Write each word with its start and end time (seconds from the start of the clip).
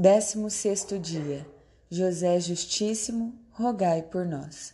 Décimo 0.00 0.48
sexto 0.48 0.96
dia. 0.96 1.44
José 1.90 2.38
Justíssimo, 2.38 3.36
rogai 3.50 4.00
por 4.00 4.24
nós. 4.24 4.72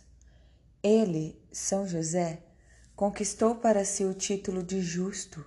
Ele, 0.83 1.35
São 1.51 1.87
José, 1.87 2.43
conquistou 2.95 3.55
para 3.55 3.83
si 3.83 4.05
o 4.05 4.13
título 4.13 4.61
de 4.61 4.79
justo 4.81 5.43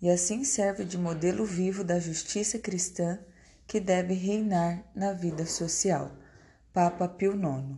e 0.00 0.08
assim 0.08 0.44
serve 0.44 0.86
de 0.86 0.96
modelo 0.96 1.44
vivo 1.44 1.84
da 1.84 1.98
justiça 1.98 2.58
cristã 2.58 3.18
que 3.66 3.78
deve 3.78 4.14
reinar 4.14 4.82
na 4.94 5.12
vida 5.12 5.44
social. 5.44 6.10
Papa 6.72 7.06
Pio 7.06 7.34
IX. 7.34 7.76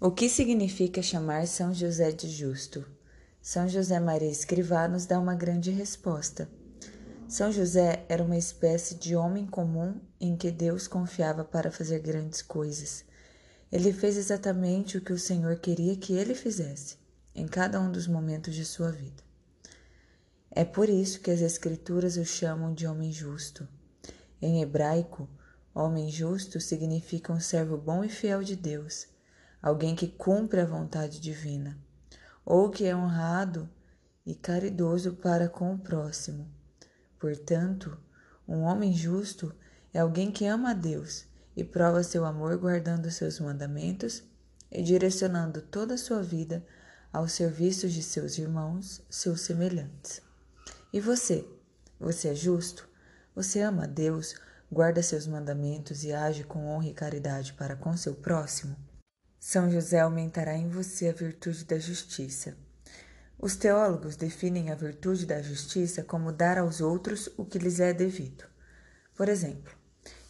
O 0.00 0.10
que 0.10 0.30
significa 0.30 1.02
chamar 1.02 1.46
São 1.46 1.74
José 1.74 2.10
de 2.10 2.26
justo? 2.26 2.90
São 3.38 3.68
José 3.68 4.00
Maria 4.00 4.30
Escrivá 4.30 4.88
nos 4.88 5.04
dá 5.04 5.20
uma 5.20 5.34
grande 5.34 5.70
resposta. 5.70 6.48
São 7.26 7.50
José 7.50 8.04
era 8.06 8.22
uma 8.22 8.36
espécie 8.36 8.94
de 8.96 9.16
homem 9.16 9.46
comum 9.46 9.98
em 10.20 10.36
que 10.36 10.50
Deus 10.50 10.86
confiava 10.86 11.42
para 11.42 11.70
fazer 11.70 11.98
grandes 12.00 12.42
coisas. 12.42 13.02
Ele 13.72 13.92
fez 13.94 14.18
exatamente 14.18 14.98
o 14.98 15.00
que 15.00 15.12
o 15.12 15.18
Senhor 15.18 15.56
queria 15.56 15.96
que 15.96 16.12
ele 16.12 16.34
fizesse, 16.34 16.98
em 17.34 17.48
cada 17.48 17.80
um 17.80 17.90
dos 17.90 18.06
momentos 18.06 18.54
de 18.54 18.64
sua 18.64 18.92
vida. 18.92 19.22
É 20.50 20.64
por 20.64 20.88
isso 20.88 21.20
que 21.20 21.30
as 21.30 21.40
Escrituras 21.40 22.18
o 22.18 22.24
chamam 22.26 22.74
de 22.74 22.86
homem 22.86 23.10
justo. 23.10 23.66
Em 24.40 24.60
hebraico, 24.62 25.26
homem 25.74 26.10
justo 26.10 26.60
significa 26.60 27.32
um 27.32 27.40
servo 27.40 27.78
bom 27.78 28.04
e 28.04 28.08
fiel 28.08 28.44
de 28.44 28.54
Deus, 28.54 29.06
alguém 29.62 29.96
que 29.96 30.08
cumpre 30.08 30.60
a 30.60 30.66
vontade 30.66 31.18
divina, 31.18 31.76
ou 32.44 32.68
que 32.68 32.84
é 32.84 32.94
honrado 32.94 33.68
e 34.26 34.34
caridoso 34.34 35.14
para 35.14 35.48
com 35.48 35.74
o 35.74 35.78
próximo 35.78 36.53
Portanto, 37.24 37.96
um 38.46 38.64
homem 38.64 38.92
justo 38.92 39.50
é 39.94 39.98
alguém 39.98 40.30
que 40.30 40.44
ama 40.44 40.72
a 40.72 40.74
Deus 40.74 41.24
e 41.56 41.64
prova 41.64 42.02
seu 42.02 42.22
amor 42.22 42.58
guardando 42.58 43.10
seus 43.10 43.40
mandamentos 43.40 44.22
e 44.70 44.82
direcionando 44.82 45.62
toda 45.62 45.94
a 45.94 45.96
sua 45.96 46.22
vida 46.22 46.62
ao 47.10 47.26
serviço 47.26 47.88
de 47.88 48.02
seus 48.02 48.36
irmãos, 48.36 49.00
seus 49.08 49.40
semelhantes. 49.40 50.20
E 50.92 51.00
você? 51.00 51.48
Você 51.98 52.28
é 52.28 52.34
justo? 52.34 52.86
Você 53.34 53.62
ama 53.62 53.84
a 53.84 53.86
Deus, 53.86 54.34
guarda 54.70 55.02
seus 55.02 55.26
mandamentos 55.26 56.04
e 56.04 56.12
age 56.12 56.44
com 56.44 56.66
honra 56.66 56.88
e 56.88 56.92
caridade 56.92 57.54
para 57.54 57.74
com 57.74 57.96
seu 57.96 58.14
próximo? 58.14 58.76
São 59.40 59.70
José 59.70 60.00
aumentará 60.00 60.54
em 60.54 60.68
você 60.68 61.08
a 61.08 61.12
virtude 61.14 61.64
da 61.64 61.78
justiça 61.78 62.54
os 63.38 63.56
teólogos 63.56 64.16
definem 64.16 64.70
a 64.70 64.74
virtude 64.74 65.26
da 65.26 65.42
justiça 65.42 66.02
como 66.02 66.32
dar 66.32 66.58
aos 66.58 66.80
outros 66.80 67.28
o 67.36 67.44
que 67.44 67.58
lhes 67.58 67.80
é 67.80 67.92
devido. 67.92 68.44
Por 69.14 69.28
exemplo, 69.28 69.72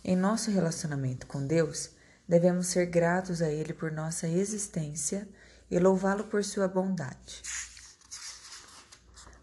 em 0.03 0.16
nosso 0.16 0.50
relacionamento 0.50 1.26
com 1.26 1.47
Deus, 1.47 1.91
devemos 2.26 2.69
ser 2.69 2.87
gratos 2.87 3.41
a 3.43 3.48
Ele 3.48 3.72
por 3.72 3.93
nossa 3.93 4.26
existência 4.26 5.28
e 5.70 5.78
louvá-lo 5.78 6.25
por 6.25 6.43
sua 6.43 6.66
bondade. 6.66 7.43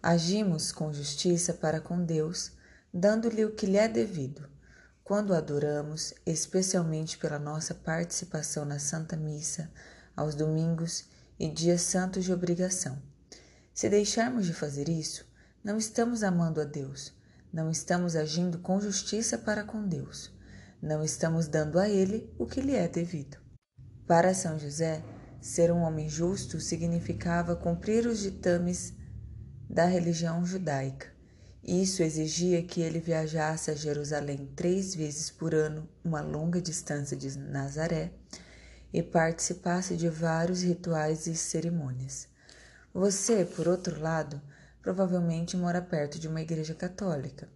Agimos 0.02 0.72
com 0.72 0.92
justiça 0.92 1.54
para 1.54 1.80
com 1.80 2.04
Deus, 2.04 2.52
dando-lhe 2.94 3.46
o 3.46 3.56
que 3.56 3.68
lhe 3.68 3.78
é 3.78 3.88
devido, 3.88 4.50
quando 5.04 5.34
adoramos, 5.34 6.14
especialmente 6.26 7.18
pela 7.18 7.38
nossa 7.38 7.76
participação 7.76 8.66
na 8.66 8.80
Santa 8.80 9.16
Missa, 9.16 9.72
aos 10.16 10.34
domingos 10.34 11.06
e 11.40 11.48
dias 11.48 11.82
santos 11.82 12.26
de 12.26 12.34
obrigação 12.34 13.11
se 13.74 13.90
deixarmos 13.90 14.46
de 14.46 14.54
fazer 14.54 14.90
isso, 14.90 15.26
não 15.64 15.78
estamos 15.78 16.24
amando 16.24 16.60
a 16.60 16.64
Deus, 16.64 17.14
não 17.54 17.70
estamos 17.70 18.16
agindo 18.16 18.60
com 18.60 18.80
justiça 18.82 19.38
para 19.38 19.64
com 19.64 19.88
Deus, 19.88 20.32
não 20.82 21.04
estamos 21.04 21.48
dando 21.48 21.80
a 21.80 21.88
Ele 21.88 22.34
o 22.38 22.46
que 22.46 22.62
lhe 22.62 22.76
é 22.76 22.88
devido. 22.88 23.38
Para 24.08 24.34
São 24.34 24.60
José, 24.60 25.04
ser 25.40 25.72
um 25.72 25.82
homem 25.82 26.10
justo 26.10 26.60
significava 26.60 27.56
cumprir 27.56 28.06
os 28.06 28.20
ditames 28.20 28.94
da 29.70 29.86
religião 29.86 30.46
judaica. 30.46 31.08
Isso 31.64 32.02
exigia 32.02 32.64
que 32.64 32.82
ele 32.82 33.00
viajasse 33.00 33.70
a 33.70 33.76
Jerusalém 33.76 34.52
três 34.56 34.96
vezes 34.96 35.30
por 35.30 35.54
ano, 35.54 35.88
uma 36.04 36.20
longa 36.20 36.60
distância 36.60 37.16
de 37.16 37.38
Nazaré, 37.38 38.12
e 38.92 39.02
participasse 39.02 39.96
de 39.96 40.10
vários 40.10 40.64
rituais 40.64 41.28
e 41.28 41.36
cerimônias. 41.36 42.31
Você, 42.94 43.46
por 43.46 43.70
outro 43.70 44.02
lado, 44.02 44.42
provavelmente 44.82 45.56
mora 45.56 45.82
perto 45.82 46.20
de 46.20 46.28
uma 46.28 46.42
igreja 46.42 46.76
católica. 46.76 47.48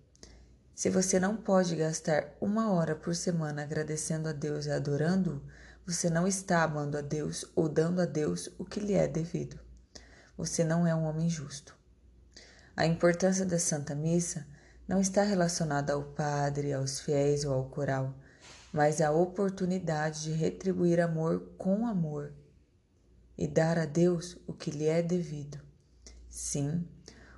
Se 0.74 0.90
você 0.90 1.20
não 1.20 1.36
pode 1.36 1.76
gastar 1.76 2.34
uma 2.40 2.72
hora 2.72 2.96
por 2.96 3.14
semana 3.14 3.64
agradecendo 3.64 4.30
a 4.30 4.32
Deus 4.32 4.66
e 4.66 4.72
adorando-o, 4.72 5.42
você 5.86 6.10
não 6.10 6.26
está 6.26 6.64
amando 6.64 6.98
a 6.98 7.02
Deus 7.02 7.44
ou 7.54 7.68
dando 7.68 8.02
a 8.02 8.06
Deus 8.06 8.50
o 8.58 8.64
que 8.64 8.80
lhe 8.80 8.94
é 8.94 9.10
devido. 9.10 9.60
Você 10.38 10.64
não 10.64 10.88
é 10.88 10.96
um 10.96 11.04
homem 11.04 11.30
justo. 11.30 11.76
A 12.76 12.86
importância 12.86 13.46
da 13.46 13.60
Santa 13.60 13.94
Missa 13.94 14.48
não 14.88 15.02
está 15.02 15.22
relacionada 15.22 15.92
ao 15.94 16.04
padre, 16.04 16.72
aos 16.72 17.02
fiéis 17.02 17.44
ou 17.44 17.54
ao 17.54 17.70
coral, 17.70 18.16
mas 18.72 19.02
à 19.02 19.12
oportunidade 19.12 20.24
de 20.24 20.32
retribuir 20.32 21.02
amor 21.02 21.42
com 21.58 21.86
amor 21.86 22.34
e 23.38 23.48
dar 23.48 23.78
a 23.78 23.86
Deus 23.86 24.38
o 24.48 24.54
que 24.54 24.72
lhe 24.72 24.86
é 24.86 25.02
devido. 25.02 25.60
Sim, 26.30 26.88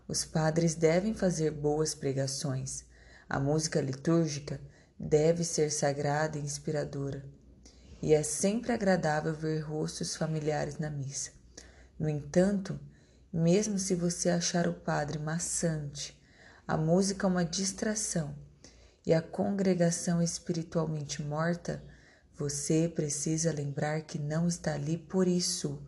os 0.07 0.23
padres 0.23 0.75
devem 0.75 1.13
fazer 1.13 1.51
boas 1.51 1.93
pregações. 1.93 2.85
A 3.29 3.39
música 3.39 3.81
litúrgica 3.81 4.59
deve 4.99 5.43
ser 5.43 5.71
sagrada 5.71 6.37
e 6.37 6.41
inspiradora. 6.41 7.23
e 7.99 8.13
é 8.13 8.21
sempre 8.21 8.71
agradável 8.71 9.33
ver 9.33 9.59
rostos 9.61 10.15
familiares 10.15 10.77
na 10.77 10.89
missa. 10.89 11.31
No 11.99 12.07
entanto, 12.07 12.79
mesmo 13.33 13.79
se 13.79 13.95
você 13.95 14.29
achar 14.29 14.67
o 14.67 14.73
padre 14.73 15.17
maçante, 15.17 16.15
a 16.67 16.77
música 16.77 17.25
uma 17.25 17.43
distração 17.43 18.35
e 19.05 19.13
a 19.13 19.21
congregação 19.21 20.21
espiritualmente 20.21 21.23
morta, 21.23 21.83
você 22.37 22.87
precisa 22.93 23.51
lembrar 23.51 24.01
que 24.01 24.19
não 24.19 24.47
está 24.47 24.75
ali 24.75 24.95
por 24.95 25.27
isso, 25.27 25.81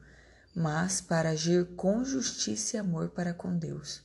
mas 0.56 1.00
para 1.00 1.30
agir 1.30 1.76
com 1.76 2.04
justiça 2.04 2.76
e 2.76 2.80
amor 2.80 3.10
para 3.10 3.36
com 3.36 3.56
Deus. 3.56 4.02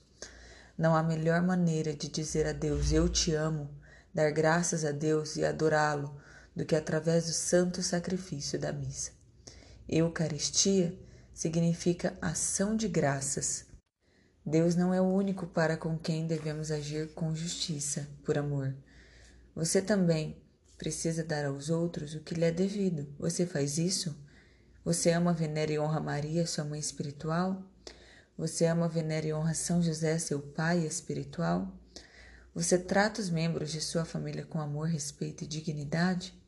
Não 0.77 0.95
há 0.95 1.03
melhor 1.03 1.41
maneira 1.41 1.95
de 1.95 2.07
dizer 2.07 2.47
a 2.47 2.53
Deus 2.53 2.93
eu 2.93 3.09
te 3.09 3.33
amo, 3.33 3.71
dar 4.13 4.31
graças 4.31 4.85
a 4.85 4.91
Deus 4.91 5.37
e 5.37 5.45
adorá-lo 5.45 6.21
do 6.55 6.67
que 6.67 6.77
através 6.77 7.27
do 7.27 7.33
santo 7.33 7.83
sacrifício 7.83 8.59
da 8.59 8.73
missa. 8.73 9.13
Eucaristia 9.89 10.99
significa 11.33 12.17
ação 12.21 12.77
de 12.77 12.89
graças. 12.89 13.65
Deus 14.45 14.75
não 14.75 14.93
é 14.93 15.01
o 15.01 15.05
único 15.05 15.47
para 15.47 15.79
com 15.79 15.99
quem 15.99 16.27
devemos 16.27 16.71
agir 16.71 17.09
com 17.15 17.35
justiça, 17.35 18.07
por 18.23 18.37
amor. 18.37 18.75
Você 19.55 19.81
também 19.81 20.44
precisa 20.85 21.25
dar 21.25 21.47
aos 21.47 21.71
outros 21.71 22.15
o 22.15 22.21
que 22.21 22.35
lhe 22.35 22.45
é 22.45 22.51
devido. 22.51 23.09
Você 23.19 23.47
faz 23.47 23.79
isso? 23.79 24.15
Você 24.85 25.13
ama, 25.13 25.33
venera 25.33 25.73
e 25.73 25.79
honra 25.79 25.99
Maria, 25.99 26.47
sua 26.47 26.63
mãe 26.63 26.79
espiritual? 26.79 27.63
Você 28.37 28.67
ama, 28.67 28.87
venera 28.87 29.27
e 29.27 29.33
honra 29.33 29.55
São 29.55 29.83
José, 29.83 30.19
seu 30.19 30.41
pai 30.41 30.81
espiritual? 30.81 31.75
Você 32.55 32.77
trata 32.77 33.23
os 33.23 33.31
membros 33.31 33.73
de 33.73 33.81
sua 33.81 34.05
família 34.05 34.45
com 34.45 34.61
amor, 34.61 34.89
respeito 34.89 35.43
e 35.43 35.47
dignidade? 35.47 36.39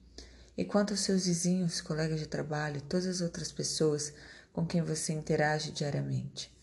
E 0.54 0.66
quanto 0.66 0.90
aos 0.90 1.00
seus 1.00 1.24
vizinhos, 1.24 1.80
colegas 1.80 2.20
de 2.20 2.26
trabalho 2.26 2.82
todas 2.82 3.06
as 3.06 3.20
outras 3.22 3.50
pessoas 3.50 4.12
com 4.52 4.66
quem 4.66 4.82
você 4.82 5.14
interage 5.14 5.70
diariamente? 5.70 6.54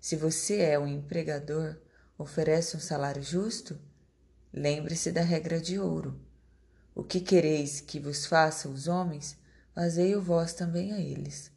Se 0.00 0.16
você 0.16 0.56
é 0.56 0.76
um 0.76 0.88
empregador, 0.88 1.76
oferece 2.18 2.76
um 2.76 2.80
salário 2.80 3.22
justo? 3.22 3.78
Lembre-se 4.52 5.12
da 5.12 5.22
regra 5.22 5.60
de 5.60 5.78
ouro. 5.78 6.25
O 6.96 7.04
que 7.04 7.20
quereis 7.20 7.78
que 7.78 8.00
vos 8.00 8.24
façam 8.24 8.72
os 8.72 8.88
homens, 8.88 9.36
fazei-o 9.74 10.22
vós 10.22 10.54
também 10.54 10.94
a 10.94 10.98
eles. 10.98 11.52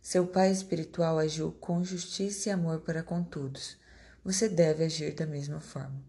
Seu 0.00 0.24
pai 0.24 0.52
espiritual 0.52 1.18
agiu 1.18 1.50
com 1.50 1.82
justiça 1.82 2.48
e 2.48 2.52
amor 2.52 2.82
para 2.82 3.02
com 3.02 3.24
todos. 3.24 3.76
Você 4.24 4.48
deve 4.48 4.84
agir 4.84 5.16
da 5.16 5.26
mesma 5.26 5.60
forma. 5.60 6.00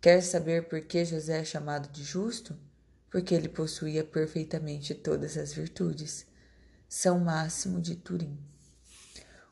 Quer 0.00 0.22
saber 0.22 0.68
por 0.68 0.82
que 0.82 1.04
José 1.04 1.40
é 1.40 1.44
chamado 1.44 1.88
de 1.88 2.04
justo? 2.04 2.56
Porque 3.10 3.34
ele 3.34 3.48
possuía 3.48 4.04
perfeitamente 4.04 4.94
todas 4.94 5.36
as 5.36 5.52
virtudes. 5.52 6.24
São 6.88 7.18
Máximo 7.18 7.80
de 7.80 7.96
Turim. 7.96 8.38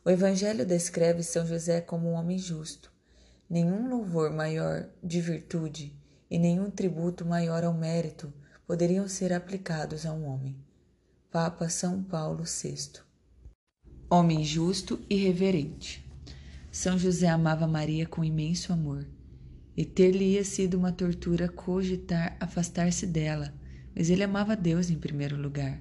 O 0.04 0.10
Evangelho 0.10 0.64
descreve 0.64 1.24
São 1.24 1.44
José 1.44 1.80
como 1.80 2.10
um 2.10 2.14
homem 2.14 2.38
justo. 2.38 2.92
Nenhum 3.48 3.90
louvor 3.90 4.30
maior 4.30 4.88
de 5.02 5.20
virtude 5.20 5.99
e 6.30 6.38
nenhum 6.38 6.70
tributo 6.70 7.26
maior 7.26 7.64
ao 7.64 7.74
mérito 7.74 8.32
poderiam 8.66 9.08
ser 9.08 9.32
aplicados 9.32 10.06
a 10.06 10.12
um 10.12 10.24
homem. 10.24 10.56
Papa 11.30 11.68
São 11.68 12.02
Paulo 12.02 12.44
VI. 12.44 13.00
Homem 14.08 14.44
justo 14.44 15.00
e 15.08 15.16
reverente. 15.16 16.08
São 16.70 16.98
José 16.98 17.28
amava 17.28 17.66
Maria 17.66 18.06
com 18.06 18.24
imenso 18.24 18.72
amor 18.72 19.06
e 19.76 19.84
ter-lhe-ia 19.84 20.44
sido 20.44 20.74
uma 20.74 20.92
tortura 20.92 21.48
cogitar 21.48 22.36
afastar-se 22.38 23.06
dela, 23.06 23.52
mas 23.94 24.10
ele 24.10 24.22
amava 24.22 24.54
Deus 24.54 24.90
em 24.90 24.98
primeiro 24.98 25.36
lugar. 25.36 25.80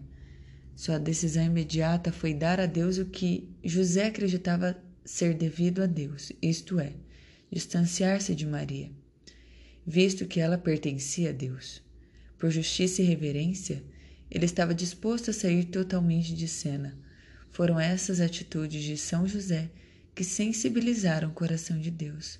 Sua 0.76 0.98
decisão 0.98 1.44
imediata 1.44 2.12
foi 2.12 2.34
dar 2.34 2.60
a 2.60 2.66
Deus 2.66 2.98
o 2.98 3.06
que 3.06 3.54
José 3.64 4.08
acreditava 4.08 4.78
ser 5.04 5.34
devido 5.34 5.84
a 5.84 5.86
Deus, 5.86 6.32
isto 6.42 6.80
é, 6.80 6.94
distanciar-se 7.52 8.34
de 8.34 8.46
Maria, 8.46 8.92
visto 9.90 10.28
que 10.28 10.40
ela 10.40 10.58
pertencia 10.58 11.32
a 11.32 11.34
Deus. 11.34 11.82
Por 12.38 12.52
justiça 12.52 13.02
e 13.02 13.06
reverência, 13.06 13.84
ele 14.30 14.46
estava 14.46 14.74
disposto 14.76 15.32
a 15.32 15.34
sair 15.34 15.66
totalmente 15.66 16.34
de 16.36 16.48
cena. 16.48 16.98
Foram 17.52 17.80
essas 17.80 18.22
atitudes 18.22 18.84
de 18.84 18.96
São 18.96 19.28
José 19.28 19.70
que 20.14 20.24
sensibilizaram 20.24 21.30
o 21.30 21.34
coração 21.34 21.80
de 21.80 21.90
Deus 21.90 22.40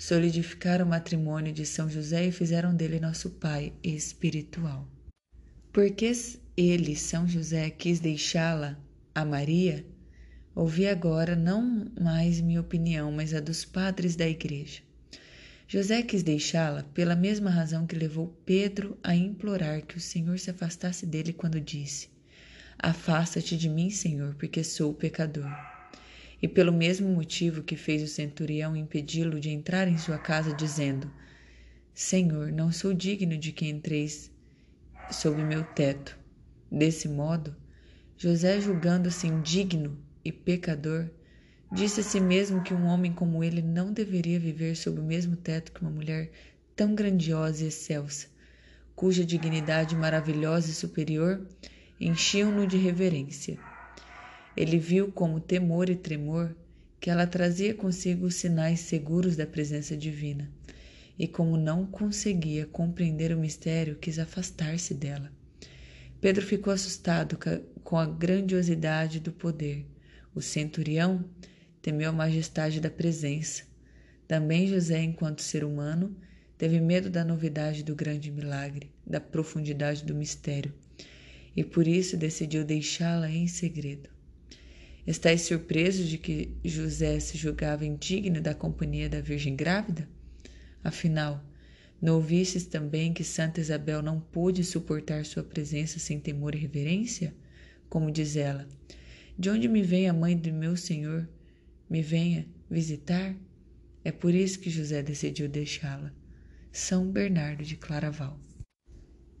solidificaram 0.00 0.86
o 0.86 0.88
matrimônio 0.88 1.52
de 1.52 1.66
São 1.66 1.86
José 1.86 2.24
e 2.24 2.32
fizeram 2.32 2.74
dele 2.74 2.98
nosso 2.98 3.28
pai 3.28 3.74
espiritual. 3.84 4.88
Porque 5.70 6.10
ele, 6.56 6.96
São 6.96 7.28
José, 7.28 7.68
quis 7.68 8.00
deixá-la 8.00 8.78
a 9.14 9.26
Maria, 9.26 9.84
ouvi 10.54 10.86
agora 10.86 11.36
não 11.36 11.92
mais 12.00 12.40
minha 12.40 12.62
opinião, 12.62 13.12
mas 13.12 13.34
a 13.34 13.40
dos 13.40 13.62
padres 13.62 14.16
da 14.16 14.26
igreja. 14.26 14.80
José 15.72 16.02
quis 16.02 16.24
deixá-la 16.24 16.82
pela 16.82 17.14
mesma 17.14 17.48
razão 17.48 17.86
que 17.86 17.94
levou 17.94 18.36
Pedro 18.44 18.98
a 19.04 19.14
implorar 19.14 19.82
que 19.82 19.96
o 19.96 20.00
Senhor 20.00 20.36
se 20.36 20.50
afastasse 20.50 21.06
dele 21.06 21.32
quando 21.32 21.60
disse: 21.60 22.08
Afasta-te 22.76 23.56
de 23.56 23.68
mim, 23.68 23.88
Senhor, 23.88 24.34
porque 24.34 24.64
sou 24.64 24.92
pecador 24.92 25.48
e 26.42 26.48
pelo 26.48 26.72
mesmo 26.72 27.08
motivo 27.08 27.62
que 27.62 27.76
fez 27.76 28.02
o 28.02 28.08
centurião 28.08 28.74
impedi-lo 28.74 29.38
de 29.38 29.50
entrar 29.50 29.86
em 29.86 29.96
sua 29.96 30.18
casa, 30.18 30.52
dizendo: 30.52 31.08
Senhor, 31.94 32.50
não 32.50 32.72
sou 32.72 32.92
digno 32.92 33.38
de 33.38 33.52
que 33.52 33.68
entreis 33.68 34.28
sob 35.12 35.40
meu 35.40 35.62
teto. 35.62 36.18
Desse 36.68 37.08
modo, 37.08 37.54
José, 38.16 38.60
julgando-se 38.60 39.28
indigno 39.28 39.96
e 40.24 40.32
pecador, 40.32 41.08
disse 41.72 42.00
a 42.00 42.02
si 42.02 42.20
mesmo 42.20 42.62
que 42.62 42.74
um 42.74 42.86
homem 42.86 43.12
como 43.12 43.44
ele 43.44 43.62
não 43.62 43.92
deveria 43.92 44.40
viver 44.40 44.74
sob 44.76 45.00
o 45.00 45.04
mesmo 45.04 45.36
teto 45.36 45.72
que 45.72 45.80
uma 45.80 45.90
mulher 45.90 46.30
tão 46.74 46.94
grandiosa 46.94 47.64
e 47.64 47.68
excelsa, 47.68 48.26
cuja 48.96 49.24
dignidade 49.24 49.94
maravilhosa 49.94 50.70
e 50.70 50.74
superior 50.74 51.46
enchiam-no 52.00 52.66
de 52.66 52.76
reverência. 52.76 53.58
Ele 54.56 54.78
viu 54.78 55.12
como 55.12 55.38
temor 55.38 55.88
e 55.88 55.94
tremor 55.94 56.54
que 56.98 57.08
ela 57.08 57.26
trazia 57.26 57.74
consigo 57.74 58.26
os 58.26 58.34
sinais 58.34 58.80
seguros 58.80 59.36
da 59.36 59.46
presença 59.46 59.96
divina, 59.96 60.50
e 61.18 61.28
como 61.28 61.56
não 61.56 61.86
conseguia 61.86 62.66
compreender 62.66 63.34
o 63.34 63.38
mistério, 63.38 63.96
quis 63.96 64.18
afastar-se 64.18 64.92
dela. 64.92 65.30
Pedro 66.20 66.44
ficou 66.44 66.72
assustado 66.72 67.38
com 67.82 67.96
a 67.96 68.04
grandiosidade 68.04 69.20
do 69.20 69.32
poder. 69.32 69.86
O 70.34 70.42
centurião 70.42 71.24
temeu 71.82 72.10
a 72.10 72.12
majestade 72.12 72.80
da 72.80 72.90
presença. 72.90 73.62
Também 74.26 74.66
José, 74.66 75.02
enquanto 75.02 75.42
ser 75.42 75.64
humano, 75.64 76.16
teve 76.56 76.78
medo 76.78 77.08
da 77.08 77.24
novidade 77.24 77.82
do 77.82 77.94
grande 77.94 78.30
milagre, 78.30 78.90
da 79.06 79.20
profundidade 79.20 80.04
do 80.04 80.14
mistério, 80.14 80.72
e 81.56 81.64
por 81.64 81.88
isso 81.88 82.16
decidiu 82.16 82.64
deixá-la 82.64 83.30
em 83.30 83.46
segredo. 83.46 84.08
Estais 85.06 85.42
surpresos 85.42 86.08
de 86.08 86.18
que 86.18 86.54
José 86.64 87.18
se 87.18 87.36
julgava 87.36 87.86
indigno 87.86 88.40
da 88.40 88.54
companhia 88.54 89.08
da 89.08 89.20
Virgem 89.20 89.56
grávida? 89.56 90.08
Afinal, 90.84 91.42
não 92.00 92.14
ouvistes 92.16 92.64
também 92.64 93.12
que 93.12 93.24
Santa 93.24 93.60
Isabel 93.60 94.02
não 94.02 94.20
pôde 94.20 94.62
suportar 94.62 95.24
sua 95.24 95.42
presença 95.42 95.98
sem 95.98 96.20
temor 96.20 96.54
e 96.54 96.58
reverência? 96.58 97.34
Como 97.88 98.10
diz 98.10 98.36
ela: 98.36 98.68
De 99.38 99.50
onde 99.50 99.68
me 99.68 99.82
vem 99.82 100.08
a 100.08 100.12
mãe 100.12 100.36
do 100.36 100.52
meu 100.52 100.76
Senhor? 100.76 101.28
Me 101.90 102.00
venha 102.00 102.46
visitar? 102.70 103.34
É 104.04 104.12
por 104.12 104.32
isso 104.32 104.60
que 104.60 104.70
José 104.70 105.02
decidiu 105.02 105.48
deixá-la. 105.48 106.12
São 106.70 107.10
Bernardo 107.10 107.64
de 107.64 107.76
Claraval. 107.76 108.38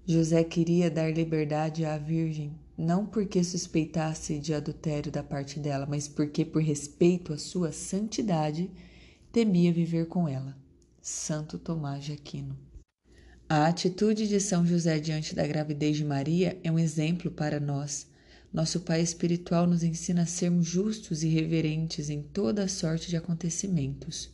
José 0.04 0.42
queria 0.42 0.90
dar 0.90 1.12
liberdade 1.12 1.84
à 1.84 1.96
Virgem 1.96 2.58
não 2.76 3.06
porque 3.06 3.44
suspeitasse 3.44 4.38
de 4.38 4.54
adultério 4.54 5.12
da 5.12 5.22
parte 5.22 5.60
dela, 5.60 5.86
mas 5.86 6.08
porque, 6.08 6.44
por 6.44 6.62
respeito 6.62 7.32
à 7.32 7.38
sua 7.38 7.70
santidade, 7.72 8.70
temia 9.30 9.72
viver 9.72 10.06
com 10.06 10.26
ela. 10.26 10.56
Santo 11.00 11.58
Tomás 11.58 12.02
de 12.02 12.14
Aquino. 12.14 12.58
A 13.48 13.66
atitude 13.66 14.26
de 14.26 14.40
São 14.40 14.66
José 14.66 14.98
diante 14.98 15.34
da 15.34 15.46
gravidez 15.46 15.96
de 15.98 16.04
Maria 16.04 16.58
é 16.64 16.72
um 16.72 16.78
exemplo 16.78 17.30
para 17.30 17.60
nós. 17.60 18.06
Nosso 18.52 18.80
Pai 18.80 19.00
espiritual 19.00 19.64
nos 19.64 19.84
ensina 19.84 20.22
a 20.22 20.26
sermos 20.26 20.66
justos 20.66 21.22
e 21.22 21.28
reverentes 21.28 22.10
em 22.10 22.20
toda 22.20 22.66
sorte 22.66 23.08
de 23.08 23.16
acontecimentos. 23.16 24.28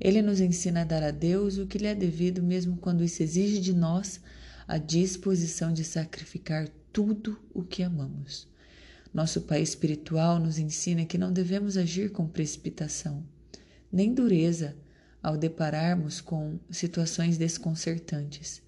Ele 0.00 0.22
nos 0.22 0.40
ensina 0.40 0.80
a 0.80 0.84
dar 0.84 1.02
a 1.02 1.10
Deus 1.10 1.58
o 1.58 1.66
que 1.66 1.76
lhe 1.76 1.86
é 1.86 1.94
devido, 1.94 2.42
mesmo 2.42 2.78
quando 2.78 3.04
isso 3.04 3.22
exige 3.22 3.60
de 3.60 3.74
nós 3.74 4.18
a 4.66 4.78
disposição 4.78 5.74
de 5.74 5.84
sacrificar 5.84 6.68
tudo 6.90 7.38
o 7.52 7.62
que 7.62 7.82
amamos. 7.82 8.48
Nosso 9.12 9.42
Pai 9.42 9.60
espiritual 9.60 10.40
nos 10.40 10.58
ensina 10.58 11.04
que 11.04 11.18
não 11.18 11.30
devemos 11.30 11.76
agir 11.76 12.10
com 12.10 12.26
precipitação, 12.26 13.22
nem 13.92 14.14
dureza 14.14 14.74
ao 15.22 15.36
depararmos 15.36 16.20
com 16.20 16.58
situações 16.70 17.36
desconcertantes. 17.36 18.62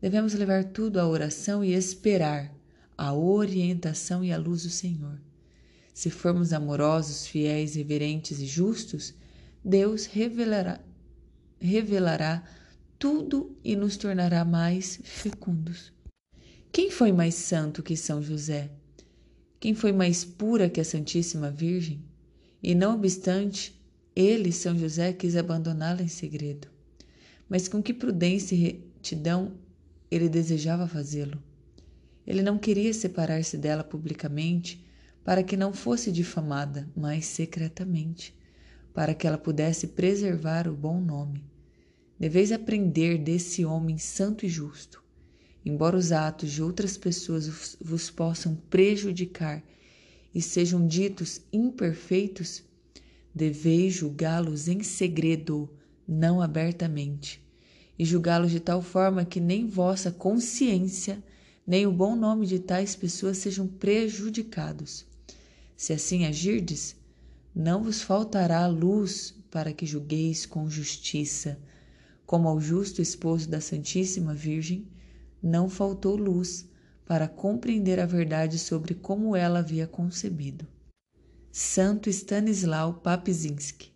Devemos 0.00 0.32
levar 0.32 0.64
tudo 0.64 1.00
à 1.00 1.08
oração 1.08 1.64
e 1.64 1.72
esperar 1.72 2.55
a 2.96 3.14
orientação 3.14 4.24
e 4.24 4.32
a 4.32 4.38
luz 4.38 4.62
do 4.62 4.70
Senhor. 4.70 5.20
Se 5.92 6.10
formos 6.10 6.52
amorosos, 6.52 7.26
fiéis, 7.26 7.74
reverentes 7.74 8.38
e 8.40 8.46
justos, 8.46 9.14
Deus 9.64 10.06
revelará, 10.06 10.80
revelará 11.60 12.44
tudo 12.98 13.56
e 13.64 13.74
nos 13.74 13.96
tornará 13.96 14.44
mais 14.44 15.00
fecundos. 15.02 15.92
Quem 16.70 16.90
foi 16.90 17.12
mais 17.12 17.34
santo 17.34 17.82
que 17.82 17.96
São 17.96 18.22
José? 18.22 18.70
Quem 19.58 19.74
foi 19.74 19.92
mais 19.92 20.24
pura 20.24 20.68
que 20.68 20.80
a 20.80 20.84
Santíssima 20.84 21.50
Virgem? 21.50 22.04
E 22.62 22.74
não 22.74 22.94
obstante, 22.94 23.74
ele, 24.14 24.52
São 24.52 24.76
José, 24.78 25.12
quis 25.12 25.36
abandoná-la 25.36 26.02
em 26.02 26.08
segredo. 26.08 26.68
Mas 27.48 27.68
com 27.68 27.82
que 27.82 27.94
prudência 27.94 28.54
e 28.54 28.58
retidão 28.58 29.52
ele 30.10 30.28
desejava 30.28 30.86
fazê-lo? 30.86 31.42
Ele 32.26 32.42
não 32.42 32.58
queria 32.58 32.92
separar-se 32.92 33.56
dela 33.56 33.84
publicamente 33.84 34.84
para 35.24 35.42
que 35.42 35.56
não 35.56 35.72
fosse 35.72 36.10
difamada, 36.10 36.88
mas 36.96 37.26
secretamente, 37.26 38.36
para 38.92 39.14
que 39.14 39.26
ela 39.26 39.38
pudesse 39.38 39.88
preservar 39.88 40.68
o 40.68 40.74
bom 40.74 41.00
nome. 41.00 41.44
Deveis 42.18 42.50
aprender 42.50 43.18
desse 43.18 43.64
homem 43.64 43.98
santo 43.98 44.46
e 44.46 44.48
justo. 44.48 45.04
Embora 45.64 45.96
os 45.96 46.12
atos 46.12 46.50
de 46.52 46.62
outras 46.62 46.96
pessoas 46.96 47.76
vos 47.80 48.08
possam 48.08 48.54
prejudicar 48.70 49.62
e 50.34 50.40
sejam 50.40 50.86
ditos 50.86 51.42
imperfeitos, 51.52 52.62
deveis 53.34 53.94
julgá-los 53.94 54.68
em 54.68 54.82
segredo, 54.82 55.68
não 56.06 56.40
abertamente, 56.40 57.44
e 57.98 58.04
julgá-los 58.04 58.50
de 58.50 58.60
tal 58.60 58.80
forma 58.80 59.24
que 59.24 59.40
nem 59.40 59.66
vossa 59.66 60.10
consciência, 60.10 61.22
nem 61.66 61.86
o 61.86 61.92
bom 61.92 62.14
nome 62.14 62.46
de 62.46 62.58
tais 62.58 62.94
pessoas 62.94 63.38
sejam 63.38 63.66
prejudicados. 63.66 65.06
Se 65.76 65.92
assim 65.92 66.24
agirdes, 66.24 66.96
não 67.54 67.82
vos 67.82 68.02
faltará 68.02 68.66
luz 68.66 69.34
para 69.50 69.72
que 69.72 69.86
julgueis 69.86 70.46
com 70.46 70.68
justiça, 70.68 71.58
como 72.24 72.48
ao 72.48 72.60
justo 72.60 73.02
esposo 73.02 73.48
da 73.48 73.60
Santíssima 73.60 74.34
Virgem, 74.34 74.86
não 75.42 75.68
faltou 75.68 76.16
luz 76.16 76.68
para 77.04 77.28
compreender 77.28 78.00
a 78.00 78.06
verdade 78.06 78.58
sobre 78.58 78.94
como 78.94 79.34
ela 79.34 79.60
havia 79.60 79.86
concebido. 79.86 80.66
Santo 81.52 82.10
Stanislau 82.10 82.94
Papzinski 82.94 83.92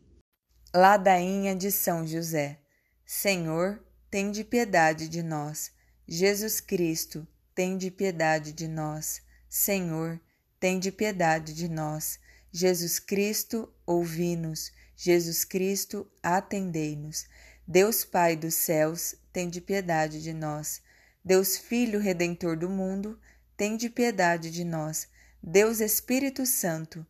Ladainha 0.74 1.54
de 1.54 1.70
São 1.70 2.06
José 2.06 2.60
Senhor, 3.12 3.84
tem 4.08 4.30
de 4.30 4.44
piedade 4.44 5.08
de 5.08 5.20
nós. 5.20 5.72
Jesus 6.06 6.60
Cristo, 6.60 7.26
tem 7.60 7.76
de 7.76 7.90
piedade 7.90 8.54
de 8.54 8.66
nós. 8.66 9.20
Senhor, 9.46 10.18
de 10.80 10.90
piedade 10.90 11.52
de 11.52 11.68
nós. 11.68 12.18
Jesus 12.50 12.98
Cristo, 12.98 13.70
ouvi-nos. 13.84 14.72
Jesus 14.96 15.44
Cristo, 15.44 16.10
atendei-nos. 16.22 17.26
Deus 17.68 18.02
Pai 18.02 18.34
dos 18.34 18.54
céus, 18.54 19.14
de 19.50 19.60
piedade 19.60 20.22
de 20.22 20.32
nós. 20.32 20.80
Deus 21.22 21.58
Filho 21.58 22.00
Redentor 22.00 22.56
do 22.56 22.70
mundo, 22.70 23.20
de 23.76 23.90
piedade 23.90 24.50
de 24.50 24.64
nós. 24.64 25.06
Deus 25.42 25.80
Espírito 25.80 26.46
Santo, 26.46 27.06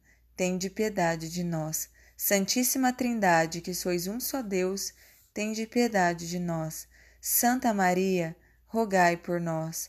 de 0.59 0.69
piedade 0.69 1.31
de 1.31 1.45
nós. 1.45 1.89
Santíssima 2.17 2.93
Trindade, 2.93 3.61
que 3.61 3.73
sois 3.73 4.09
um 4.09 4.19
só 4.19 4.43
Deus, 4.43 4.93
de 5.53 5.65
piedade 5.65 6.29
de 6.29 6.41
nós. 6.41 6.89
Santa 7.21 7.73
Maria, 7.73 8.35
rogai 8.67 9.17
por 9.17 9.41
nós. 9.41 9.89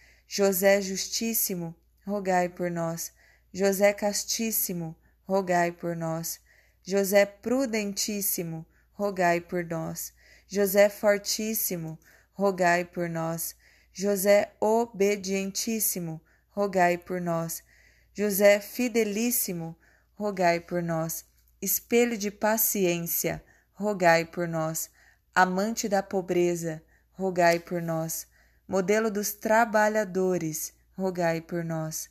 José 0.33 0.79
Justíssimo, 0.79 1.75
rogai 2.07 2.47
por 2.47 2.71
nós. 2.71 3.11
José 3.53 3.91
Castíssimo, 3.91 4.95
rogai 5.27 5.73
por 5.73 5.93
nós. 5.93 6.39
José 6.81 7.25
Prudentíssimo, 7.25 8.65
rogai 8.93 9.41
por 9.41 9.65
nós. 9.65 10.13
José 10.47 10.87
Fortíssimo, 10.87 11.99
rogai 12.31 12.85
por 12.85 13.09
nós. 13.09 13.57
José 13.91 14.53
Obedientíssimo, 14.61 16.21
rogai 16.51 16.97
por 16.97 17.19
nós. 17.19 17.61
José 18.13 18.61
Fidelíssimo, 18.61 19.77
rogai 20.15 20.61
por 20.61 20.81
nós. 20.81 21.25
Espelho 21.61 22.17
de 22.17 22.31
paciência, 22.31 23.43
rogai 23.73 24.23
por 24.23 24.47
nós. 24.47 24.89
Amante 25.35 25.89
da 25.89 26.01
pobreza, 26.01 26.81
rogai 27.11 27.59
por 27.59 27.81
nós. 27.81 28.30
Modelo 28.71 29.11
dos 29.11 29.33
trabalhadores, 29.33 30.73
rogai 30.97 31.41
por 31.41 31.63
nós 31.63 32.09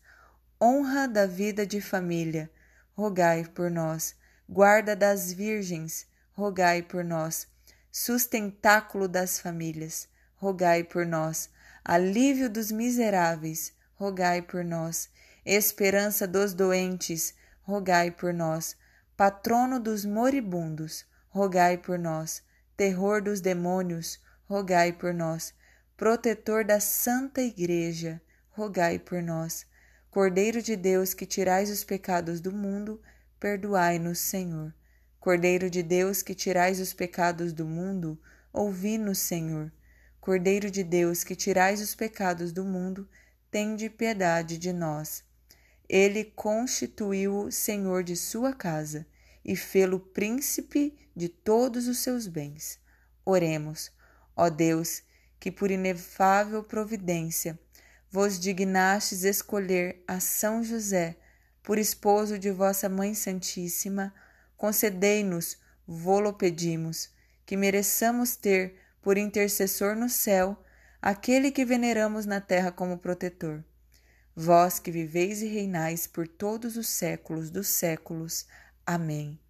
honra 0.62 1.09
da 1.09 1.25
vida 1.25 1.67
de 1.67 1.81
família, 1.81 2.50
rogai 2.95 3.45
por 3.45 3.71
nós. 3.71 4.14
Guarda 4.47 4.95
das 4.95 5.33
virgens, 5.33 6.07
rogai 6.33 6.83
por 6.83 7.02
nós. 7.02 7.49
Sustentáculo 7.90 9.09
das 9.09 9.40
famílias, 9.40 10.07
rogai 10.37 10.85
por 10.85 11.07
nós. 11.07 11.49
Alívio 11.83 12.50
dos 12.50 12.71
miseráveis, 12.71 13.73
rogai 13.95 14.43
por 14.43 14.62
nós. 14.62 15.09
Esperança 15.47 16.26
dos 16.26 16.52
doentes, 16.52 17.35
rogai 17.62 18.11
por 18.11 18.35
nós. 18.35 18.76
Patrono 19.17 19.81
dos 19.81 20.05
moribundos, 20.05 21.07
rogai 21.31 21.79
por 21.79 21.99
nós. 21.99 22.43
Terror 22.76 23.23
dos 23.23 23.40
demônios, 23.40 24.21
rogai 24.47 24.93
por 24.93 25.14
nós. 25.14 25.55
Protetor 26.00 26.64
da 26.64 26.80
Santa 26.80 27.42
Igreja, 27.42 28.23
rogai 28.49 28.99
por 28.99 29.23
nós 29.23 29.66
Cordeiro 30.11 30.62
de 30.62 30.75
Deus, 30.75 31.12
que 31.12 31.26
tirais 31.26 31.69
os 31.69 31.85
pecados 31.85 32.40
do 32.40 32.50
mundo, 32.50 33.02
perdoai-nos, 33.38 34.19
Senhor. 34.19 34.75
Cordeiro 35.19 35.69
de 35.69 35.83
Deus, 35.83 36.23
que 36.23 36.35
tirais 36.35 36.80
os 36.80 36.95
pecados 36.95 37.52
do 37.52 37.66
mundo, 37.66 38.19
ouvi-nos, 38.50 39.19
Senhor. 39.19 39.71
Cordeiro 40.23 40.71
de 40.71 40.83
Deus, 40.83 41.23
que 41.23 41.37
tirais 41.37 41.83
os 41.83 41.95
pecados 41.95 42.50
do 42.50 42.64
mundo, 42.64 43.07
tende 43.50 43.90
piedade 43.90 44.57
de 44.57 44.73
nós. 44.73 45.23
Ele 45.87 46.25
constituiu-o 46.25 47.52
Senhor 47.52 48.02
de 48.02 48.16
sua 48.16 48.54
casa 48.54 49.07
e 49.45 49.54
fê-lo 49.54 50.00
príncipe 50.00 50.97
de 51.14 51.28
todos 51.28 51.87
os 51.87 51.99
seus 51.99 52.26
bens. 52.26 52.80
Oremos, 53.23 53.92
ó 54.35 54.49
Deus, 54.49 55.02
que 55.40 55.50
por 55.50 55.70
inefável 55.70 56.62
providência 56.62 57.59
vos 58.11 58.38
dignastes 58.38 59.25
escolher 59.25 60.04
a 60.06 60.20
São 60.20 60.62
José 60.62 61.16
por 61.62 61.78
esposo 61.78 62.38
de 62.38 62.50
vossa 62.50 62.88
Mãe 62.88 63.14
Santíssima, 63.14 64.12
concedei-nos, 64.56 65.59
vô-lo 65.87 66.35
pedimos, 66.35 67.11
que 67.47 67.56
mereçamos 67.56 68.37
ter 68.37 68.76
por 69.00 69.16
intercessor 69.16 69.97
no 69.97 70.09
céu 70.09 70.62
aquele 71.00 71.50
que 71.50 71.64
veneramos 71.64 72.26
na 72.26 72.40
terra 72.40 72.70
como 72.70 72.99
protetor. 72.99 73.64
Vós 74.37 74.78
que 74.78 74.90
viveis 74.90 75.42
e 75.42 75.47
reinais 75.47 76.06
por 76.06 76.28
todos 76.28 76.76
os 76.76 76.88
séculos 76.88 77.50
dos 77.50 77.68
séculos. 77.68 78.47
Amém. 78.87 79.40